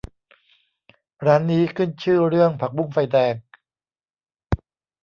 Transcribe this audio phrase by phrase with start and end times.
[1.25, 3.35] ร้านนี้ขึ้นชื่อเรื่องผักบุ้งไฟแดง